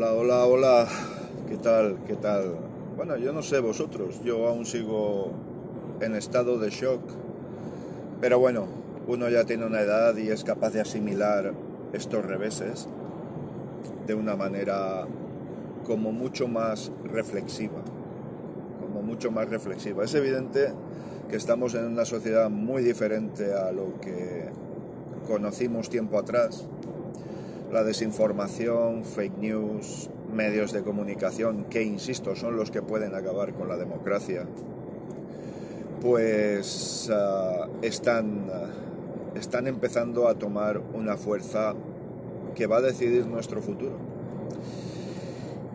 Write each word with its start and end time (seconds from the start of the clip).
Hola, 0.00 0.14
hola, 0.14 0.46
hola. 0.46 0.88
¿Qué 1.46 1.58
tal? 1.58 1.98
¿Qué 2.06 2.16
tal? 2.16 2.56
Bueno, 2.96 3.18
yo 3.18 3.34
no 3.34 3.42
sé 3.42 3.60
vosotros, 3.60 4.22
yo 4.24 4.48
aún 4.48 4.64
sigo 4.64 5.30
en 6.00 6.14
estado 6.14 6.58
de 6.58 6.70
shock. 6.70 7.02
Pero 8.18 8.38
bueno, 8.38 8.64
uno 9.06 9.28
ya 9.28 9.44
tiene 9.44 9.66
una 9.66 9.82
edad 9.82 10.16
y 10.16 10.30
es 10.30 10.42
capaz 10.42 10.70
de 10.70 10.80
asimilar 10.80 11.52
estos 11.92 12.24
reveses 12.24 12.88
de 14.06 14.14
una 14.14 14.36
manera 14.36 15.06
como 15.84 16.12
mucho 16.12 16.48
más 16.48 16.90
reflexiva. 17.04 17.82
Como 18.80 19.02
mucho 19.02 19.30
más 19.30 19.50
reflexiva. 19.50 20.02
Es 20.02 20.14
evidente 20.14 20.72
que 21.28 21.36
estamos 21.36 21.74
en 21.74 21.84
una 21.84 22.06
sociedad 22.06 22.48
muy 22.48 22.82
diferente 22.82 23.52
a 23.52 23.70
lo 23.70 24.00
que 24.00 24.48
conocimos 25.26 25.90
tiempo 25.90 26.18
atrás 26.18 26.66
la 27.72 27.84
desinformación, 27.84 29.04
fake 29.04 29.38
news, 29.38 30.10
medios 30.32 30.72
de 30.72 30.82
comunicación, 30.82 31.64
que 31.64 31.82
insisto, 31.82 32.34
son 32.34 32.56
los 32.56 32.70
que 32.70 32.82
pueden 32.82 33.14
acabar 33.14 33.54
con 33.54 33.68
la 33.68 33.76
democracia, 33.76 34.44
pues 36.00 37.10
uh, 37.10 37.68
están, 37.82 38.46
están 39.34 39.66
empezando 39.66 40.28
a 40.28 40.34
tomar 40.34 40.80
una 40.94 41.16
fuerza 41.16 41.74
que 42.54 42.66
va 42.66 42.78
a 42.78 42.82
decidir 42.82 43.26
nuestro 43.26 43.62
futuro. 43.62 43.96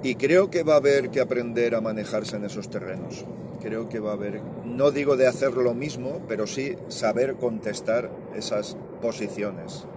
Y 0.04 0.16
creo 0.16 0.52
que 0.52 0.64
va 0.64 0.74
a 0.74 0.78
haber 0.78 1.10
que 1.10 1.22
aprender 1.22 1.76
a 1.76 1.82
manejarse 1.82 2.36
en 2.36 2.46
esos 2.46 2.70
terrenos. 2.70 3.26
Creo 3.62 3.90
que 3.90 4.00
va 4.00 4.12
a 4.12 4.14
haber, 4.14 4.42
no 4.66 4.92
digo 4.92 5.18
de 5.18 5.28
hacer 5.28 5.54
lo 5.54 5.74
mismo, 5.74 6.22
pero 6.28 6.46
sí 6.46 6.76
saber 6.90 7.36
contestar 7.36 8.12
esas 8.36 8.78
posiciones 9.02 9.88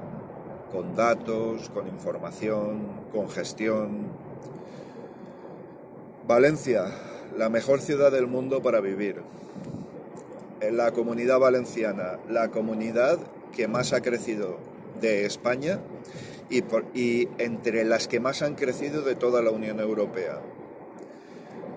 con 0.73 0.95
datos, 0.95 1.71
con 1.71 1.87
información, 1.87 2.83
con 3.13 3.29
gestión. 3.29 4.09
Valencia, 6.27 6.85
la 7.37 7.49
mejor 7.49 7.81
ciudad 7.81 8.13
del 8.13 8.27
mundo 8.27 8.63
para 8.63 8.81
vivir. 8.81 9.23
En 10.61 10.77
la 10.77 10.93
comunidad 10.93 11.39
valenciana, 11.39 12.19
la 12.29 12.51
comunidad 12.51 13.19
que 13.55 13.69
más 13.69 13.93
ha 13.93 14.03
crecido 14.03 14.59
de 15.01 15.25
España 15.25 15.81
y, 16.51 16.65
y 16.95 17.29
entre 17.39 17.85
las 17.85 18.09
que 18.09 18.21
más 18.21 18.43
han 18.43 18.55
crecido 18.55 19.03
de 19.03 19.15
toda 19.15 19.43
la 19.43 19.51
Unión 19.51 19.81
Europea. 19.81 20.41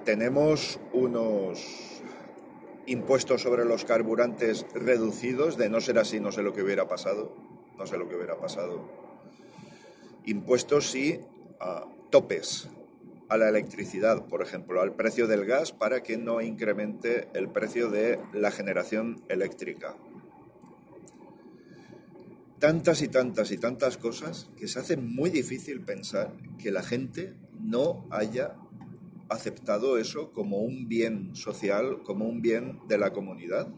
Tenemos 0.04 0.80
unos 0.94 2.02
impuestos 2.88 3.44
sobre 3.44 3.64
los 3.64 3.86
carburantes 3.86 4.66
reducidos, 4.74 5.58
de 5.58 5.70
no 5.70 5.80
ser 5.80 6.00
así 6.00 6.20
no 6.20 6.32
sé 6.32 6.42
lo 6.42 6.54
que 6.54 6.64
hubiera 6.64 6.88
pasado 6.88 7.51
no 7.82 7.88
sé 7.88 7.98
lo 7.98 8.08
que 8.08 8.16
hubiera 8.16 8.38
pasado. 8.38 8.80
Impuestos 10.26 10.94
y 10.96 11.20
topes 12.12 12.70
a 13.28 13.38
la 13.38 13.50
electricidad, 13.50 14.28
por 14.28 14.44
ejemplo, 14.44 14.82
al 14.82 14.94
precio 14.94 15.26
del 15.26 15.46
gas 15.46 15.72
para 15.72 16.04
que 16.04 16.16
no 16.16 16.42
incremente 16.42 17.28
el 17.34 17.50
precio 17.50 17.90
de 17.90 18.20
la 18.34 18.52
generación 18.52 19.24
eléctrica. 19.30 19.96
Tantas 22.60 23.02
y 23.02 23.08
tantas 23.08 23.50
y 23.50 23.58
tantas 23.58 23.98
cosas 23.98 24.52
que 24.56 24.68
se 24.68 24.80
hace 24.80 24.96
muy 24.96 25.32
difícil 25.32 25.82
pensar 25.82 26.34
que 26.60 26.70
la 26.70 26.84
gente 26.84 27.34
no 27.60 28.06
haya 28.12 28.58
aceptado 29.28 29.98
eso 29.98 30.34
como 30.34 30.60
un 30.60 30.88
bien 30.88 31.36
social, 31.36 32.04
como 32.04 32.26
un 32.26 32.44
bien 32.44 32.80
de 32.88 33.00
la 33.00 33.12
comunidad. 33.12 33.70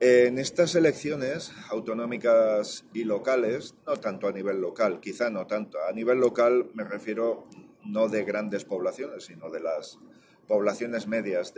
En 0.00 0.38
estas 0.38 0.76
elecciones 0.76 1.52
autonómicas 1.70 2.84
y 2.94 3.02
locales, 3.02 3.74
no 3.84 3.96
tanto 3.96 4.28
a 4.28 4.32
nivel 4.32 4.60
local, 4.60 5.00
quizá 5.00 5.28
no 5.28 5.48
tanto, 5.48 5.78
a 5.88 5.92
nivel 5.92 6.20
local 6.20 6.70
me 6.74 6.84
refiero 6.84 7.48
no 7.84 8.06
de 8.06 8.22
grandes 8.22 8.64
poblaciones, 8.64 9.24
sino 9.24 9.50
de 9.50 9.58
las 9.58 9.98
poblaciones 10.46 11.08
medias 11.08 11.52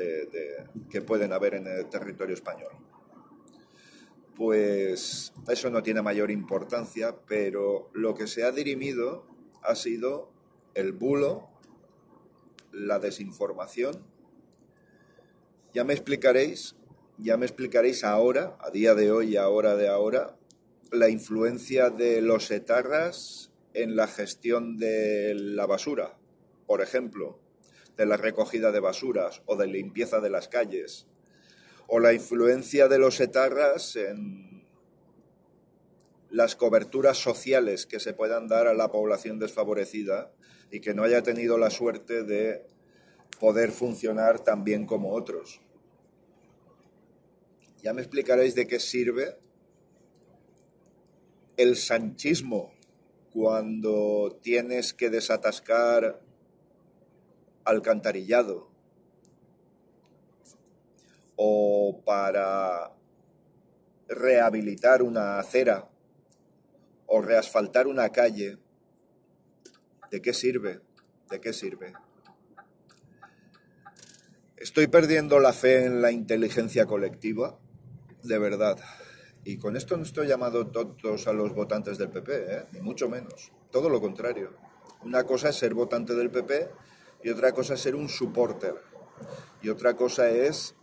que 0.88 1.02
pueden 1.02 1.34
haber 1.34 1.54
en 1.54 1.66
el 1.66 1.90
territorio 1.90 2.34
español. 2.34 2.72
Pues 4.36 5.34
eso 5.46 5.68
no 5.68 5.82
tiene 5.82 6.00
mayor 6.00 6.30
importancia, 6.30 7.16
pero 7.26 7.90
lo 7.92 8.14
que 8.14 8.26
se 8.26 8.44
ha 8.44 8.52
dirimido 8.52 9.26
ha 9.62 9.74
sido 9.74 10.32
el 10.72 10.92
bulo, 10.92 11.50
la 12.72 12.98
desinformación. 13.00 14.02
Ya 15.74 15.84
me 15.84 15.92
explicaréis 15.92 16.74
ya 17.22 17.36
me 17.36 17.46
explicaréis 17.46 18.04
ahora, 18.04 18.56
a 18.60 18.70
día 18.70 18.94
de 18.94 19.12
hoy 19.12 19.34
y 19.34 19.36
ahora 19.36 19.76
de 19.76 19.88
ahora, 19.88 20.36
la 20.90 21.08
influencia 21.08 21.90
de 21.90 22.22
los 22.22 22.50
etarras 22.50 23.50
en 23.74 23.94
la 23.94 24.06
gestión 24.06 24.78
de 24.78 25.34
la 25.34 25.66
basura, 25.66 26.16
por 26.66 26.80
ejemplo, 26.80 27.38
de 27.96 28.06
la 28.06 28.16
recogida 28.16 28.72
de 28.72 28.80
basuras 28.80 29.42
o 29.44 29.56
de 29.56 29.66
limpieza 29.66 30.20
de 30.20 30.30
las 30.30 30.48
calles, 30.48 31.06
o 31.86 32.00
la 32.00 32.12
influencia 32.12 32.88
de 32.88 32.98
los 32.98 33.20
etarras 33.20 33.96
en 33.96 34.64
las 36.30 36.56
coberturas 36.56 37.18
sociales 37.18 37.86
que 37.86 38.00
se 38.00 38.14
puedan 38.14 38.48
dar 38.48 38.66
a 38.66 38.74
la 38.74 38.90
población 38.90 39.38
desfavorecida 39.38 40.32
y 40.70 40.80
que 40.80 40.94
no 40.94 41.02
haya 41.02 41.22
tenido 41.22 41.58
la 41.58 41.70
suerte 41.70 42.22
de 42.22 42.64
poder 43.40 43.72
funcionar 43.72 44.40
tan 44.40 44.64
bien 44.64 44.86
como 44.86 45.12
otros. 45.12 45.60
Ya 47.82 47.94
me 47.94 48.02
explicaréis 48.02 48.54
de 48.54 48.66
qué 48.66 48.78
sirve 48.78 49.38
el 51.56 51.76
sanchismo 51.76 52.72
cuando 53.32 54.38
tienes 54.42 54.92
que 54.92 55.08
desatascar 55.08 56.20
alcantarillado 57.64 58.68
o 61.36 62.02
para 62.04 62.92
rehabilitar 64.08 65.02
una 65.02 65.38
acera 65.38 65.88
o 67.06 67.22
reasfaltar 67.22 67.86
una 67.86 68.10
calle. 68.10 68.58
¿De 70.10 70.20
qué 70.20 70.34
sirve? 70.34 70.80
¿De 71.30 71.40
qué 71.40 71.54
sirve? 71.54 71.94
Estoy 74.56 74.88
perdiendo 74.88 75.38
la 75.38 75.54
fe 75.54 75.86
en 75.86 76.02
la 76.02 76.10
inteligencia 76.10 76.84
colectiva 76.84 77.59
de 78.22 78.38
verdad. 78.38 78.78
Y 79.44 79.58
con 79.58 79.76
esto 79.76 79.96
no 79.96 80.02
estoy 80.02 80.26
llamando 80.26 80.66
tontos 80.66 81.26
a 81.26 81.32
los 81.32 81.54
votantes 81.54 81.98
del 81.98 82.10
PP, 82.10 82.32
¿eh? 82.32 82.66
ni 82.72 82.80
mucho 82.80 83.08
menos. 83.08 83.52
Todo 83.70 83.88
lo 83.88 84.00
contrario. 84.00 84.52
Una 85.02 85.24
cosa 85.24 85.48
es 85.48 85.56
ser 85.56 85.72
votante 85.74 86.14
del 86.14 86.30
PP 86.30 86.68
y 87.24 87.30
otra 87.30 87.52
cosa 87.52 87.74
es 87.74 87.80
ser 87.80 87.94
un 87.94 88.08
supporter. 88.08 88.74
Y 89.62 89.70
otra 89.70 89.94
cosa 89.94 90.28
es 90.28 90.74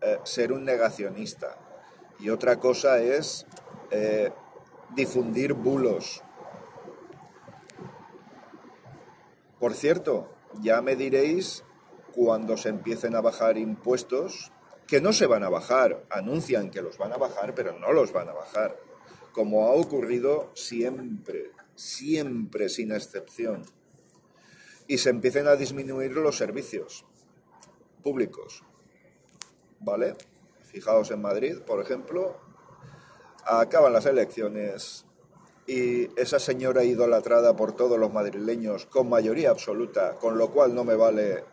eh, 0.00 0.18
ser 0.24 0.52
un 0.52 0.64
negacionista. 0.64 1.58
Y 2.18 2.30
otra 2.30 2.58
cosa 2.58 2.98
es 2.98 3.46
eh, 3.90 4.32
difundir 4.94 5.52
bulos. 5.52 6.22
Por 9.58 9.74
cierto, 9.74 10.30
ya 10.60 10.80
me 10.80 10.96
diréis 10.96 11.64
cuando 12.14 12.56
se 12.56 12.70
empiecen 12.70 13.14
a 13.14 13.20
bajar 13.20 13.58
impuestos 13.58 14.52
que 14.86 15.00
no 15.00 15.12
se 15.12 15.26
van 15.26 15.42
a 15.42 15.48
bajar, 15.48 16.04
anuncian 16.10 16.70
que 16.70 16.82
los 16.82 16.98
van 16.98 17.12
a 17.12 17.16
bajar, 17.16 17.54
pero 17.54 17.78
no 17.78 17.92
los 17.92 18.12
van 18.12 18.28
a 18.28 18.32
bajar, 18.32 18.76
como 19.32 19.66
ha 19.66 19.72
ocurrido 19.72 20.50
siempre, 20.54 21.50
siempre 21.74 22.68
sin 22.68 22.92
excepción. 22.92 23.62
Y 24.86 24.98
se 24.98 25.10
empiecen 25.10 25.48
a 25.48 25.56
disminuir 25.56 26.12
los 26.12 26.36
servicios 26.36 27.04
públicos. 28.02 28.62
¿Vale? 29.80 30.14
Fijaos 30.62 31.10
en 31.10 31.20
Madrid, 31.20 31.58
por 31.66 31.80
ejemplo, 31.80 32.36
acaban 33.44 33.92
las 33.92 34.06
elecciones 34.06 35.04
y 35.66 36.08
esa 36.20 36.38
señora 36.38 36.84
idolatrada 36.84 37.56
por 37.56 37.74
todos 37.74 37.98
los 37.98 38.12
madrileños 38.12 38.86
con 38.86 39.08
mayoría 39.08 39.50
absoluta, 39.50 40.14
con 40.14 40.38
lo 40.38 40.50
cual 40.50 40.74
no 40.74 40.84
me 40.84 40.94
vale 40.94 41.44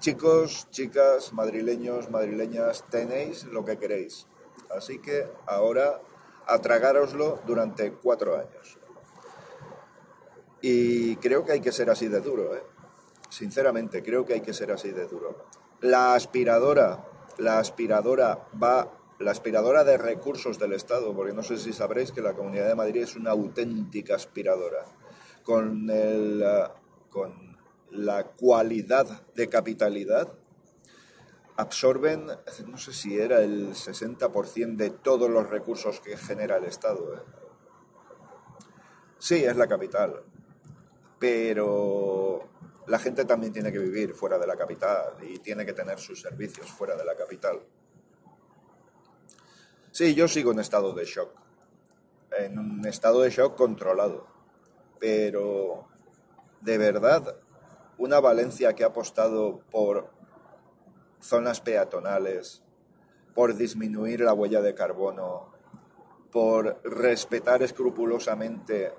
Chicos, 0.00 0.66
chicas, 0.70 1.34
madrileños, 1.34 2.08
madrileñas, 2.08 2.84
tenéis 2.88 3.44
lo 3.44 3.66
que 3.66 3.76
queréis. 3.76 4.26
Así 4.74 4.98
que 4.98 5.28
ahora 5.46 6.00
atragároslo 6.46 7.40
durante 7.46 7.92
cuatro 7.92 8.38
años. 8.38 8.78
Y 10.62 11.16
creo 11.16 11.44
que 11.44 11.52
hay 11.52 11.60
que 11.60 11.70
ser 11.70 11.90
así 11.90 12.08
de 12.08 12.20
duro, 12.22 12.56
¿eh? 12.56 12.62
Sinceramente, 13.28 14.02
creo 14.02 14.24
que 14.24 14.32
hay 14.32 14.40
que 14.40 14.54
ser 14.54 14.72
así 14.72 14.90
de 14.90 15.06
duro. 15.06 15.44
La 15.82 16.14
aspiradora, 16.14 17.06
la 17.36 17.58
aspiradora 17.58 18.48
va, 18.60 18.90
la 19.18 19.32
aspiradora 19.32 19.84
de 19.84 19.98
recursos 19.98 20.58
del 20.58 20.72
Estado, 20.72 21.14
porque 21.14 21.34
no 21.34 21.42
sé 21.42 21.58
si 21.58 21.74
sabréis 21.74 22.10
que 22.10 22.22
la 22.22 22.32
Comunidad 22.32 22.68
de 22.68 22.74
Madrid 22.74 23.02
es 23.02 23.16
una 23.16 23.32
auténtica 23.32 24.14
aspiradora, 24.14 24.86
con 25.44 25.90
el, 25.90 26.42
con 27.10 27.49
la 27.90 28.24
cualidad 28.24 29.22
de 29.34 29.48
capitalidad, 29.48 30.32
absorben, 31.56 32.26
no 32.66 32.78
sé 32.78 32.92
si 32.92 33.18
era 33.18 33.42
el 33.42 33.74
60% 33.74 34.76
de 34.76 34.90
todos 34.90 35.28
los 35.28 35.48
recursos 35.48 36.00
que 36.00 36.16
genera 36.16 36.56
el 36.56 36.64
Estado. 36.64 37.14
¿eh? 37.14 37.20
Sí, 39.18 39.44
es 39.44 39.56
la 39.56 39.66
capital. 39.68 40.22
pero 41.18 42.48
la 42.86 42.98
gente 42.98 43.24
también 43.26 43.52
tiene 43.52 43.70
que 43.70 43.78
vivir 43.78 44.14
fuera 44.14 44.38
de 44.38 44.46
la 44.46 44.56
capital 44.56 45.14
y 45.22 45.38
tiene 45.38 45.66
que 45.66 45.74
tener 45.74 45.98
sus 45.98 46.20
servicios 46.20 46.66
fuera 46.70 46.96
de 46.96 47.04
la 47.04 47.14
capital. 47.14 47.60
Sí, 49.92 50.14
yo 50.14 50.26
sigo 50.28 50.52
en 50.52 50.60
estado 50.60 50.92
de 50.94 51.04
shock, 51.04 51.30
en 52.38 52.58
un 52.58 52.86
estado 52.86 53.20
de 53.20 53.30
shock 53.30 53.56
controlado, 53.56 54.26
pero 54.98 55.88
de 56.60 56.78
verdad, 56.78 57.36
una 58.00 58.18
Valencia 58.18 58.74
que 58.74 58.82
ha 58.82 58.86
apostado 58.86 59.60
por 59.70 60.10
zonas 61.20 61.60
peatonales, 61.60 62.62
por 63.34 63.54
disminuir 63.54 64.20
la 64.20 64.32
huella 64.32 64.62
de 64.62 64.74
carbono, 64.74 65.52
por 66.32 66.80
respetar 66.82 67.62
escrupulosamente 67.62 68.94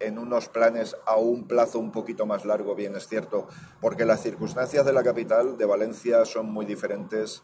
en 0.00 0.18
unos 0.18 0.48
planes 0.48 0.96
a 1.04 1.16
un 1.16 1.46
plazo 1.46 1.78
un 1.78 1.92
poquito 1.92 2.24
más 2.24 2.46
largo, 2.46 2.74
bien 2.74 2.96
es 2.96 3.06
cierto, 3.08 3.46
porque 3.78 4.06
las 4.06 4.22
circunstancias 4.22 4.86
de 4.86 4.94
la 4.94 5.02
capital 5.02 5.58
de 5.58 5.66
Valencia 5.66 6.24
son 6.24 6.50
muy 6.50 6.64
diferentes 6.64 7.42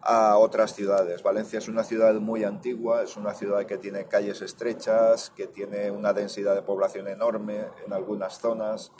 a 0.00 0.38
otras 0.38 0.74
ciudades. 0.74 1.22
Valencia 1.22 1.58
es 1.58 1.68
una 1.68 1.84
ciudad 1.84 2.14
muy 2.14 2.44
antigua, 2.44 3.02
es 3.02 3.18
una 3.18 3.34
ciudad 3.34 3.66
que 3.66 3.76
tiene 3.76 4.06
calles 4.06 4.40
estrechas, 4.40 5.28
que 5.36 5.48
tiene 5.48 5.90
una 5.90 6.14
densidad 6.14 6.54
de 6.54 6.62
población 6.62 7.08
enorme 7.08 7.66
en 7.84 7.92
algunas 7.92 8.38
zonas. 8.38 8.90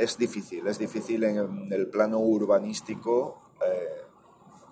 Es 0.00 0.16
difícil, 0.16 0.66
es 0.66 0.78
difícil 0.78 1.24
en 1.24 1.70
el 1.70 1.88
plano 1.88 2.18
urbanístico 2.18 3.42
eh, 3.64 4.02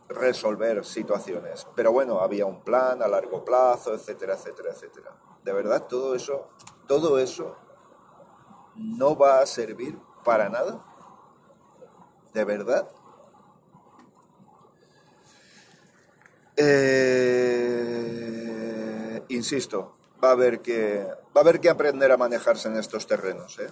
resolver 0.08 0.84
situaciones. 0.86 1.66
Pero 1.76 1.92
bueno, 1.92 2.20
había 2.20 2.46
un 2.46 2.62
plan 2.62 3.02
a 3.02 3.08
largo 3.08 3.44
plazo, 3.44 3.92
etcétera, 3.94 4.34
etcétera, 4.34 4.70
etcétera. 4.72 5.14
De 5.44 5.52
verdad, 5.52 5.86
todo 5.86 6.14
eso 6.14 6.48
todo 6.88 7.18
eso 7.18 7.56
no 8.74 9.16
va 9.16 9.40
a 9.40 9.46
servir 9.46 9.98
para 10.24 10.48
nada. 10.48 10.82
¿De 12.32 12.44
verdad? 12.44 12.88
Eh, 16.56 17.62
insisto, 19.28 19.94
va 20.24 20.30
a 20.30 20.32
haber 20.32 20.62
que 20.62 21.06
va 21.36 21.40
a 21.42 21.44
haber 21.44 21.60
que 21.60 21.68
aprender 21.68 22.10
a 22.10 22.16
manejarse 22.16 22.68
en 22.68 22.78
estos 22.78 23.06
terrenos. 23.06 23.58
¿eh? 23.58 23.68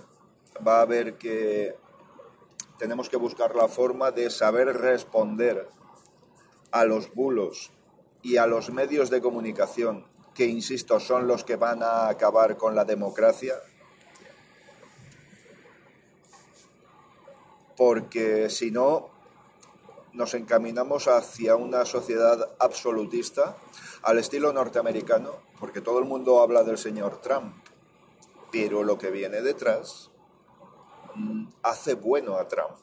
Va 0.66 0.78
a 0.78 0.82
haber 0.82 1.18
que 1.18 1.76
tenemos 2.78 3.08
que 3.08 3.16
buscar 3.16 3.54
la 3.56 3.68
forma 3.68 4.10
de 4.10 4.30
saber 4.30 4.68
responder 4.68 5.68
a 6.70 6.84
los 6.84 7.14
bulos 7.14 7.72
y 8.22 8.36
a 8.36 8.46
los 8.46 8.70
medios 8.70 9.10
de 9.10 9.20
comunicación 9.20 10.06
que, 10.34 10.46
insisto, 10.46 11.00
son 11.00 11.26
los 11.26 11.44
que 11.44 11.56
van 11.56 11.82
a 11.82 12.08
acabar 12.08 12.56
con 12.58 12.74
la 12.74 12.84
democracia, 12.84 13.54
porque 17.76 18.50
si 18.50 18.70
no, 18.70 19.08
nos 20.12 20.34
encaminamos 20.34 21.08
hacia 21.08 21.56
una 21.56 21.84
sociedad 21.84 22.54
absolutista 22.58 23.56
al 24.02 24.18
estilo 24.18 24.52
norteamericano, 24.52 25.36
porque 25.58 25.80
todo 25.80 25.98
el 25.98 26.04
mundo 26.04 26.40
habla 26.40 26.64
del 26.64 26.78
señor 26.78 27.20
Trump, 27.20 27.54
pero 28.52 28.82
lo 28.82 28.98
que 28.98 29.10
viene 29.10 29.40
detrás 29.40 30.10
hace 31.62 31.94
bueno 31.94 32.36
a 32.36 32.48
Trump. 32.48 32.76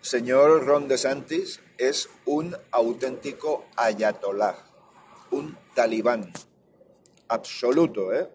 Señor 0.00 0.66
Ron 0.66 0.88
DeSantis 0.88 1.60
es 1.78 2.08
un 2.26 2.56
auténtico 2.72 3.66
ayatolá 3.76 4.56
un 5.32 5.56
talibán 5.74 6.30
absoluto, 7.28 8.12
¿eh? 8.12 8.28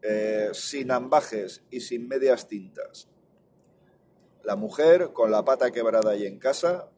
¿eh? 0.00 0.50
sin 0.52 0.90
ambajes 0.90 1.62
y 1.70 1.80
sin 1.80 2.08
medias 2.08 2.48
tintas. 2.48 3.06
La 4.42 4.56
mujer 4.56 5.12
con 5.12 5.30
la 5.30 5.44
pata 5.44 5.70
quebrada 5.70 6.12
ahí 6.12 6.26
en 6.26 6.38
casa, 6.38 6.88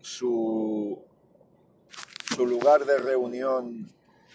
su 0.00 1.04
lugar 2.38 2.86
de 2.86 2.98
reunión 2.98 3.92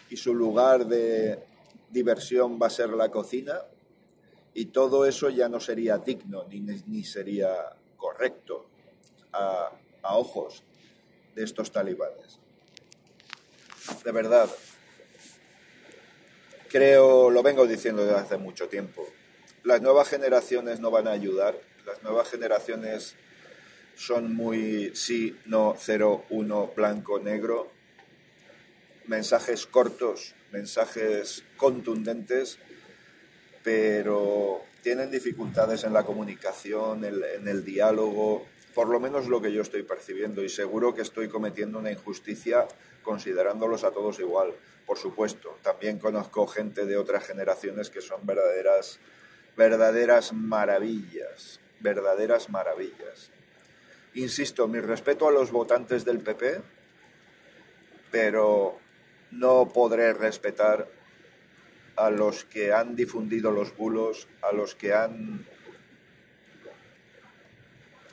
y 0.10 0.18
su 0.18 0.34
lugar 0.36 0.86
de 0.86 1.44
diversión 1.90 2.60
va 2.62 2.68
a 2.68 2.70
ser 2.70 2.90
la 2.90 3.10
cocina 3.10 3.62
y 4.58 4.66
todo 4.66 5.06
eso 5.06 5.30
ya 5.30 5.48
no 5.50 5.60
sería 5.60 6.00
digno 6.00 6.48
ni, 6.50 6.62
ni 6.62 7.04
sería 7.04 7.76
correcto 7.96 8.66
a, 9.32 9.70
a 10.02 10.18
ojos 10.18 10.64
de 11.36 11.44
estos 11.44 11.72
talibanes. 11.72 12.40
De 14.04 14.12
verdad, 14.12 14.50
creo, 16.70 17.30
lo 17.30 17.44
vengo 17.44 17.68
diciendo 17.68 18.04
desde 18.04 18.18
hace 18.18 18.38
mucho 18.38 18.68
tiempo, 18.68 19.08
las 19.64 19.84
nuevas 19.84 20.10
generaciones 20.10 20.80
no 20.80 20.90
van 20.90 21.08
a 21.08 21.12
ayudar, 21.12 21.56
las 21.86 22.02
nuevas 22.02 22.28
generaciones 22.28 23.16
son 23.96 24.36
muy 24.36 24.92
sí, 24.96 25.38
no, 25.46 25.76
cero, 25.78 26.26
uno, 26.32 26.72
blanco, 26.76 27.20
negro, 27.20 27.70
mensajes 29.06 29.68
cortos, 29.68 30.34
mensajes 30.52 31.44
contundentes, 31.58 32.58
pero 33.68 34.62
tienen 34.82 35.12
dificultades 35.12 35.84
en 35.84 35.92
la 35.92 36.06
comunicación, 36.06 37.04
en 37.04 37.48
el 37.50 37.66
diálogo, 37.66 38.46
por 38.74 38.88
lo 38.88 38.98
menos 39.02 39.28
lo 39.28 39.42
que 39.42 39.52
yo 39.52 39.62
estoy 39.62 39.84
percibiendo, 39.84 40.42
y 40.42 40.48
seguro 40.48 40.96
que 40.96 41.02
estoy 41.02 41.28
cometiendo 41.28 41.78
una 41.78 41.92
injusticia 41.92 42.66
considerándolos 43.04 43.84
a 43.84 43.92
todos 43.92 44.22
igual, 44.22 44.54
por 44.86 44.98
supuesto. 44.98 45.58
También 45.64 46.00
conozco 46.00 46.48
gente 46.48 46.86
de 46.86 46.96
otras 46.96 47.28
generaciones 47.28 47.90
que 47.90 48.00
son 48.00 48.26
verdaderas, 48.26 49.00
verdaderas 49.58 50.32
maravillas, 50.32 51.60
verdaderas 51.82 52.50
maravillas. 52.50 53.32
Insisto, 54.14 54.70
mi 54.70 54.80
respeto 54.80 55.28
a 55.28 55.34
los 55.34 55.52
votantes 55.52 56.06
del 56.06 56.20
PP, 56.20 56.62
pero 58.12 58.78
no 59.32 59.68
podré 59.68 60.14
respetar 60.14 60.88
a 61.98 62.12
los 62.12 62.46
que 62.46 62.72
han 62.72 62.96
difundido 62.96 63.52
los 63.52 63.76
bulos, 63.76 64.28
a 64.42 64.54
los 64.54 64.76
que 64.76 64.94
han 64.94 65.46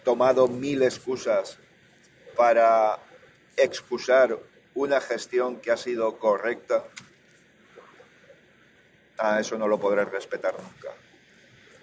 tomado 0.03 0.49
mil 0.49 0.83
excusas 0.83 1.59
para 2.37 2.99
excusar 3.57 4.39
una 4.75 5.01
gestión 5.01 5.61
que 5.61 5.71
ha 5.71 5.77
sido 5.77 6.19
correcta, 6.19 6.85
a 9.19 9.39
eso 9.39 9.57
no 9.59 9.69
lo 9.69 9.79
podré 9.79 10.05
respetar 10.05 10.55
nunca. 10.61 10.91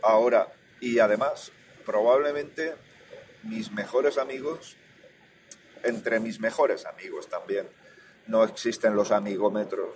Ahora, 0.01 0.51
y 0.81 0.99
además, 0.99 1.51
probablemente 1.85 2.75
mis 3.43 3.71
mejores 3.71 4.17
amigos, 4.17 4.75
entre 5.83 6.19
mis 6.19 6.39
mejores 6.39 6.85
amigos 6.85 7.29
también, 7.29 7.67
no 8.27 8.43
existen 8.43 8.95
los 8.95 9.11
amigómetros, 9.11 9.95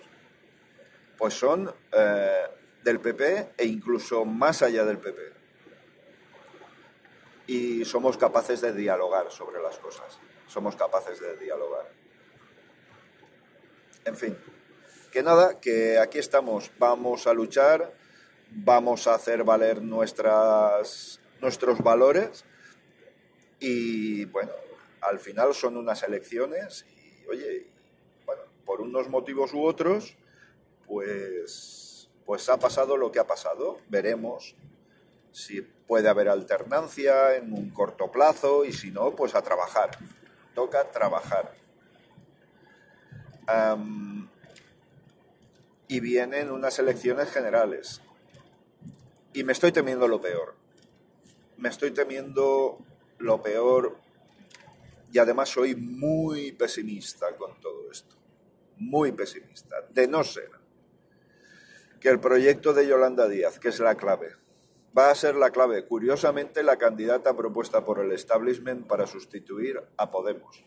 pues 1.18 1.34
son 1.34 1.74
eh, 1.92 2.48
del 2.84 3.00
PP 3.00 3.54
e 3.58 3.66
incluso 3.66 4.26
más 4.26 4.62
allá 4.62 4.86
del 4.86 4.98
PP 4.98 5.36
y 7.48 7.86
somos 7.86 8.18
capaces 8.18 8.62
de 8.62 8.74
dialogar 8.74 9.32
sobre 9.32 9.62
las 9.62 9.78
cosas. 9.78 10.18
Somos 10.48 10.76
capaces 10.76 11.20
de 11.20 11.38
dialogar. 11.38 11.90
En 14.06 14.16
fin, 14.16 14.38
que 15.12 15.24
nada, 15.24 15.60
que 15.60 16.00
aquí 16.00 16.20
estamos. 16.20 16.72
Vamos 16.78 17.28
a 17.28 17.34
luchar, 17.34 17.94
vamos 18.52 19.08
a 19.08 19.16
hacer 19.16 19.44
valer 19.44 19.82
nuestras, 19.82 21.20
nuestros 21.42 21.80
valores 21.80 22.46
y 23.60 24.26
bueno, 24.26 24.52
al 25.02 25.20
final 25.20 25.54
son 25.54 25.78
unas 25.78 26.04
elecciones 26.04 26.86
y 26.96 27.28
oye, 27.28 27.68
bueno, 28.26 28.44
por 28.66 28.82
unos 28.82 29.10
motivos 29.10 29.54
u 29.54 29.64
otros, 29.64 30.16
pues, 30.88 32.10
pues 32.26 32.50
ha 32.50 32.58
pasado 32.58 32.98
lo 32.98 33.12
que 33.12 33.20
ha 33.20 33.28
pasado. 33.28 33.80
Veremos 33.90 34.56
si 35.32 35.62
puede 35.62 36.10
haber 36.10 36.30
alternancia 36.30 37.36
en 37.36 37.54
un 37.54 37.70
corto 37.70 38.12
plazo 38.12 38.66
y 38.66 38.74
si 38.74 38.92
no, 38.92 39.16
pues 39.16 39.36
a 39.36 39.42
trabajar. 39.42 39.92
Toca 40.54 40.90
trabajar. 40.92 41.54
y 45.88 46.00
vienen 46.00 46.50
unas 46.50 46.80
elecciones 46.80 47.30
generales. 47.30 48.02
Y 49.34 49.44
me 49.44 49.54
estoy 49.54 49.72
temiendo 49.72 50.08
lo 50.08 50.20
peor. 50.20 50.56
Me 51.58 51.70
estoy 51.70 51.92
temiendo 51.92 52.80
lo 53.20 53.42
peor 53.44 53.98
y 55.12 55.20
además 55.20 55.50
soy 55.50 55.76
muy 55.76 56.54
pesimista 56.54 57.36
con 57.36 57.60
todo 57.60 57.92
esto. 57.92 58.16
Muy 58.78 59.12
pesimista. 59.12 59.76
De 59.92 60.08
no 60.08 60.24
ser 60.24 60.65
que 62.06 62.12
el 62.12 62.20
proyecto 62.20 62.72
de 62.72 62.86
Yolanda 62.86 63.28
Díaz, 63.28 63.58
que 63.58 63.70
es 63.70 63.80
la 63.80 63.96
clave, 63.96 64.36
va 64.96 65.10
a 65.10 65.16
ser 65.16 65.34
la 65.34 65.50
clave. 65.50 65.86
Curiosamente, 65.86 66.62
la 66.62 66.78
candidata 66.78 67.36
propuesta 67.36 67.84
por 67.84 67.98
el 68.00 68.12
establishment 68.12 68.86
para 68.86 69.08
sustituir 69.08 69.82
a 69.98 70.12
Podemos. 70.12 70.64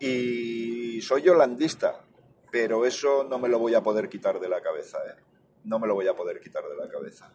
Y 0.00 1.00
soy 1.00 1.28
holandista, 1.28 2.04
pero 2.50 2.84
eso 2.84 3.22
no 3.22 3.38
me 3.38 3.48
lo 3.48 3.60
voy 3.60 3.76
a 3.76 3.84
poder 3.84 4.08
quitar 4.08 4.40
de 4.40 4.48
la 4.48 4.60
cabeza. 4.60 4.98
¿eh? 5.06 5.14
no 5.62 5.78
me 5.78 5.86
lo 5.86 5.94
voy 5.94 6.08
a 6.08 6.16
poder 6.16 6.40
quitar 6.40 6.64
de 6.68 6.74
la 6.74 6.88
cabeza. 6.88 7.32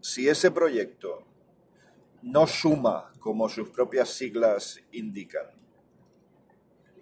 Si 0.00 0.26
ese 0.26 0.52
proyecto 0.52 1.22
no 2.22 2.46
suma, 2.46 3.12
como 3.18 3.50
sus 3.50 3.68
propias 3.68 4.08
siglas 4.08 4.80
indican, 4.90 5.50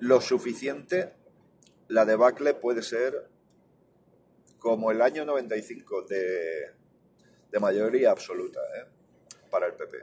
lo 0.01 0.21
suficiente, 0.21 1.15
la 1.87 2.05
debacle 2.05 2.53
puede 2.53 2.83
ser 2.83 3.31
como 4.61 4.93
el 4.93 5.03
año 5.03 5.25
95 5.25 6.03
de, 6.03 6.71
de 7.51 7.59
mayoría 7.59 8.13
absoluta 8.13 8.61
¿eh? 8.79 8.87
para 9.51 9.67
el 9.67 9.75
PP. 9.75 9.97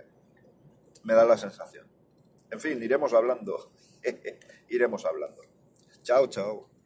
Me 1.04 1.14
da 1.14 1.24
la 1.24 1.38
sensación. 1.38 1.88
En 2.52 2.60
fin, 2.60 2.82
iremos 2.84 3.14
hablando. 3.14 3.72
iremos 4.70 5.06
hablando. 5.06 5.44
Chao, 6.04 6.28
chao. 6.28 6.76